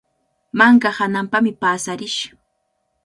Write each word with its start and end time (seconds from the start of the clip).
Manka 0.57 0.89
hananpami 0.97 1.51
paasarish. 1.61 2.19